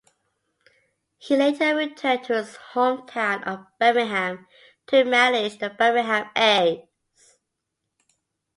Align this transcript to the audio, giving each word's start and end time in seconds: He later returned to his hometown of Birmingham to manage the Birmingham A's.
He 1.19 1.35
later 1.37 1.75
returned 1.75 2.23
to 2.23 2.33
his 2.35 2.57
hometown 2.73 3.45
of 3.45 3.67
Birmingham 3.79 4.47
to 4.87 5.03
manage 5.03 5.59
the 5.59 5.69
Birmingham 5.69 6.27
A's. 6.35 7.37